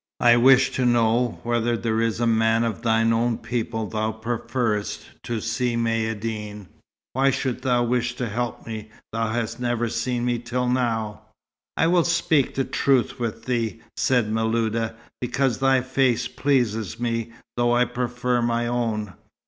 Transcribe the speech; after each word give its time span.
I 0.19 0.35
wish 0.35 0.71
to 0.71 0.83
know 0.83 1.39
whether 1.43 1.77
there 1.77 2.01
is 2.01 2.19
a 2.19 2.25
man 2.25 2.63
of 2.63 2.81
thine 2.81 3.13
own 3.13 3.37
people 3.37 3.85
thou 3.85 4.11
preferest 4.11 5.03
to 5.21 5.39
Si 5.39 5.75
Maïeddine." 5.77 6.65
"Why 7.13 7.29
shouldst 7.29 7.61
thou 7.61 7.83
wish 7.83 8.15
to 8.15 8.27
help 8.27 8.65
me? 8.65 8.89
Thou 9.13 9.27
hast 9.27 9.59
never 9.59 9.89
seen 9.89 10.25
me 10.25 10.39
till 10.39 10.67
now." 10.67 11.21
"I 11.77 11.85
will 11.85 12.03
speak 12.03 12.55
the 12.55 12.65
truth 12.65 13.19
with 13.19 13.45
thee," 13.45 13.79
said 13.95 14.31
Miluda, 14.31 14.95
"because 15.19 15.59
thy 15.59 15.81
face 15.81 16.27
pleases 16.27 16.99
me, 16.99 17.33
though 17.55 17.75
I 17.75 17.85
prefer 17.85 18.41
my 18.41 18.65
own. 18.65 19.13